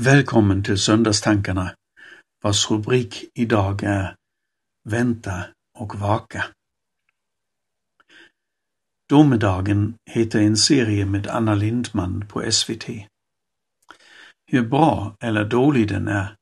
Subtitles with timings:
[0.00, 1.74] Välkommen till Söndagstankarna,
[2.42, 4.16] vars rubrik idag är
[4.88, 5.44] Vänta
[5.78, 6.44] och vaka.
[9.08, 12.84] Domedagen heter en serie med Anna Lindman på SVT.
[14.46, 16.36] Hur bra eller dålig den är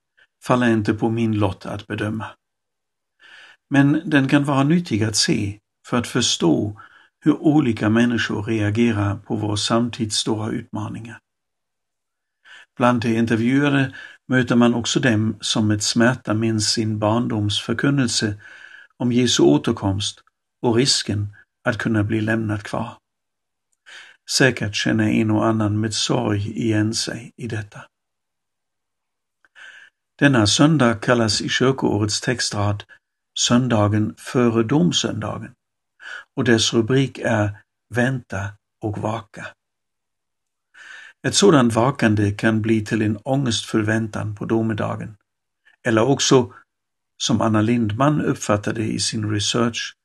[0.45, 2.27] faller inte på min lott att bedöma.
[3.71, 6.81] Men den kan vara nyttig att se för att förstå
[7.21, 11.19] hur olika människor reagerar på vår samtids stora utmaningar.
[12.77, 13.95] Bland de intervjuade
[14.29, 18.35] möter man också dem som med smärta minns sin barndoms förkunnelse
[18.97, 20.21] om Jesu återkomst
[20.63, 22.99] och risken att kunna bli lämnad kvar.
[24.31, 27.85] Säkert känner en och annan med sorg igen sig i detta.
[30.19, 32.85] Denna söndag kallas i kyrkoårets textrad
[33.39, 35.53] söndagen före domsöndagen
[36.37, 37.59] och dess rubrik är
[37.95, 38.49] Vänta
[38.81, 39.47] och vaka.
[41.23, 45.17] Ett sådant vakande kan bli till en ångestförväntan på domedagen.
[45.83, 46.53] Eller också,
[47.17, 49.97] som Anna Lindman uppfattade i sin research,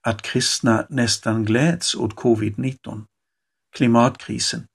[0.00, 3.04] att kristna nästan gläds åt covid-19,
[3.76, 4.66] klimatkrisen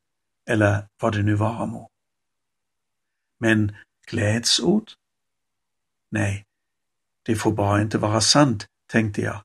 [0.50, 1.90] eller vad det nu vara må.
[3.40, 3.75] Men
[4.08, 4.96] gläds åt?
[6.12, 6.46] Nej,
[7.23, 9.44] det får bara inte vara sant, tänkte jag.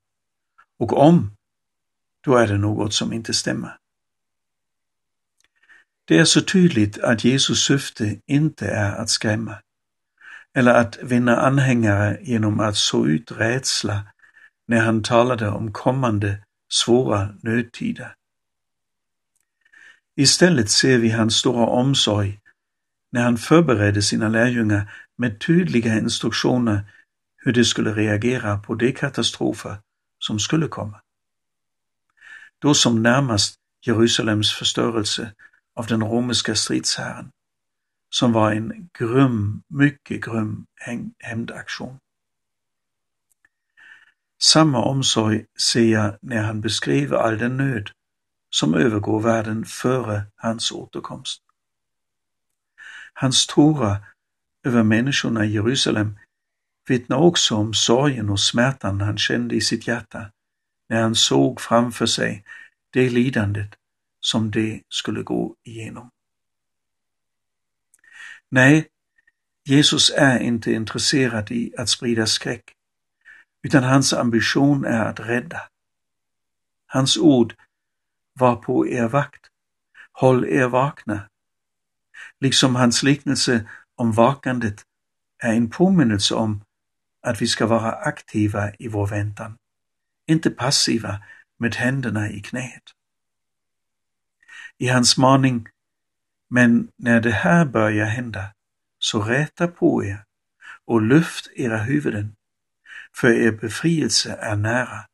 [0.78, 1.36] Och om,
[2.20, 3.78] då är det något som inte stämmer.
[6.05, 9.58] Det är så tydligt att Jesus syfte inte är att skrämma
[10.55, 14.02] eller att vinna anhängare genom att så ut rädsla
[14.69, 16.38] när han talade om kommande
[16.72, 18.14] svåra nödtider.
[20.16, 22.41] Istället ser vi hans stora omsorg
[23.12, 26.80] när han förberedde sina lärjungar med tydliga instruktioner
[27.36, 29.77] hur de skulle reagera på de katastrofer
[30.18, 31.00] som skulle komma.
[32.58, 33.55] Då som närmast
[33.86, 35.33] Jerusalems förstörelse
[35.75, 37.30] av den romerska stridsherren,
[38.11, 40.67] som var en grym, mycket grym
[41.19, 41.98] hämndaktion.
[44.42, 47.90] Samma omsorg ser jag när han beskriver all den nöd
[48.51, 51.42] som övergår världen före hans återkomst.
[53.14, 53.96] Hans tårar
[54.64, 56.18] över människorna i Jerusalem
[56.89, 60.30] vittnar också om sorgen och smärtan han kände i sitt hjärta
[60.89, 62.45] när han såg framför sig
[62.91, 63.74] det lidandet
[64.24, 66.11] som de skulle gå igenom.
[68.51, 68.89] Nej,
[69.64, 72.73] Jesus är inte intresserad i att sprida skräck,
[73.62, 75.61] utan hans ambition är att rädda.
[76.86, 77.55] Hans ord
[78.33, 79.46] var på er vakt,
[80.12, 81.29] håll er vakna.
[82.41, 84.83] Liksom hans liknelse om vakandet
[85.42, 86.64] är en påminnelse om
[87.23, 89.56] att vi ska vara aktiva i vår väntan,
[90.27, 91.23] inte passiva
[91.58, 92.83] med händerna i knät
[94.84, 95.68] i hans maning.
[96.50, 98.52] Men när det här börjar hända,
[98.98, 100.24] så räta på er
[100.84, 102.36] och lyft era huvuden,
[103.17, 105.06] för er befrielse är nära.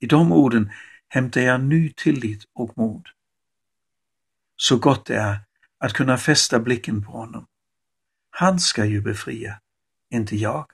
[0.00, 0.72] I de orden
[1.08, 3.08] hämtar jag ny tillit och mod.
[4.56, 5.38] Så gott det är
[5.78, 7.46] att kunna fästa blicken på honom.
[8.30, 9.60] Han ska ju befria,
[10.10, 10.66] inte jag.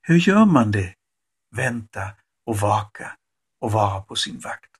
[0.00, 0.94] Hur gör man det?
[1.50, 2.10] Vänta
[2.44, 3.16] och vaka
[3.58, 4.71] och vara på sin vakt.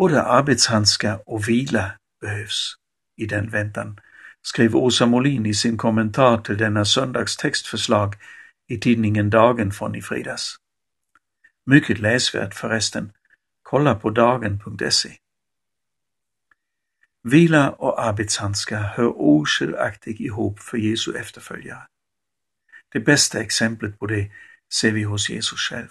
[0.00, 2.74] Både arbetshandskar och vila behövs
[3.16, 4.00] i den väntan,
[4.42, 8.14] skrev Åsa Molin i sin kommentar till denna söndags textförslag
[8.68, 10.56] i tidningen Dagen från i fredags.
[11.66, 13.12] Mycket läsvärt förresten.
[13.62, 15.10] Kolla på dagen.se.
[17.22, 21.86] Vila och arbetshandskar hör oskiljaktigt ihop för Jesu efterföljare.
[22.92, 24.30] Det bästa exemplet på det
[24.72, 25.90] ser vi hos Jesus själv.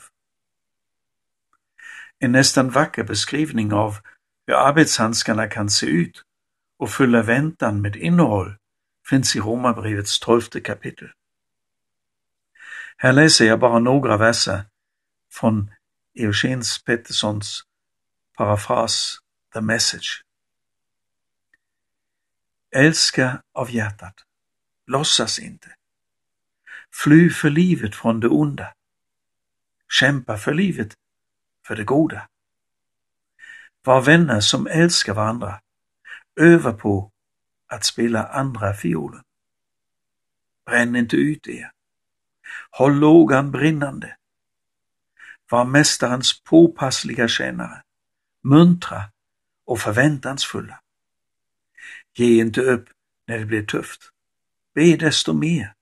[2.19, 3.97] En nästan vacker beskrivning av
[4.47, 6.23] hur arbetshandskarna kan se ut
[6.79, 8.57] och fylla väntan med innehåll
[9.09, 11.11] finns i Romarbrevets tolfte kapitel.
[12.97, 14.61] Här läser jag bara några verser
[15.31, 15.71] från
[16.15, 17.63] Eugens Petterssons
[18.37, 19.19] parafras
[19.53, 20.23] The Message.
[22.75, 24.15] Älska av hjärtat,
[24.87, 25.75] låtsas inte.
[27.03, 28.73] Fly för livet från det onda.
[29.99, 30.95] Kämpa för livet
[31.69, 32.27] för det goda.
[33.83, 35.61] Var vänner som älskar varandra.
[36.35, 37.11] Öva på
[37.67, 39.23] att spela andra fiolen.
[40.65, 41.71] Bränn inte ut er.
[42.71, 44.17] Håll lågan brinnande.
[45.49, 47.83] Var mästarens påpassliga tjänare,
[48.43, 49.11] muntra
[49.65, 50.81] och förväntansfulla.
[52.13, 52.89] Ge inte upp
[53.27, 54.01] när det blir tufft.
[54.73, 55.73] Be desto mer.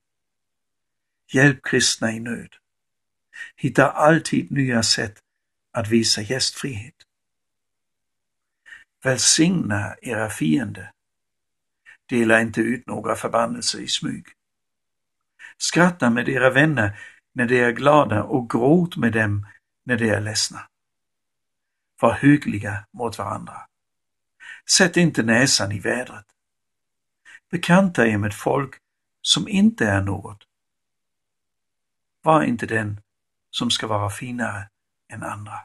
[1.33, 2.55] Hjälp kristna i nöd.
[3.55, 5.21] Hitta alltid nya sätt
[5.77, 6.93] att visa gästfrihet.
[9.03, 10.91] Välsigna era fiender.
[12.09, 14.25] Dela inte ut några förbannelser i smyg.
[15.57, 16.99] Skratta med era vänner
[17.33, 19.47] när de är glada och gråt med dem
[19.83, 20.67] när de är ledsna.
[22.01, 23.67] Var hyggliga mot varandra.
[24.77, 26.25] Sätt inte näsan i vädret.
[27.51, 28.75] Bekanta er med folk
[29.21, 30.43] som inte är något.
[32.21, 33.01] Var inte den
[33.51, 34.69] som ska vara finare
[35.09, 35.59] än andra.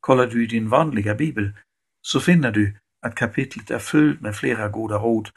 [0.00, 1.52] Kollar du i din vanliga bibel
[2.02, 5.30] så finner du att kapitlet är fyllt med flera goda råd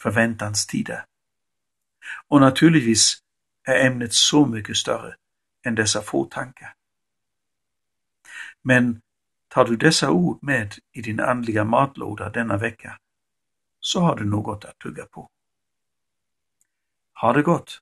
[0.00, 1.04] för väntans tider.
[2.28, 3.22] Och naturligtvis
[3.64, 5.14] är ämnet så mycket större
[5.64, 6.74] än dessa få tankar.
[8.62, 9.00] Men
[9.48, 12.98] tar du dessa ord med i din andliga matlåda denna vecka
[13.80, 15.30] så har du något att tugga på.
[17.14, 17.78] Ha det gott!